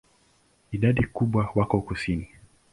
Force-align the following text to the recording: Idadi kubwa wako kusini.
Idadi 0.75 1.03
kubwa 1.15 1.49
wako 1.55 1.77
kusini. 1.87 2.27